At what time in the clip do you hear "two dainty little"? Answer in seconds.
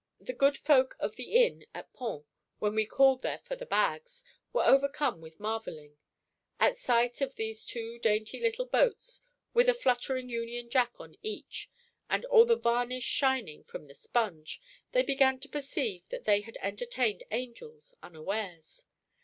7.63-8.65